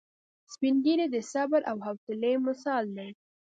سپین 0.53 0.75
ږیری 0.83 1.07
د 1.11 1.15
صبر 1.31 1.61
او 1.69 1.77
حوصلې 1.85 2.33
مثال 2.47 2.85
دی 2.97 3.09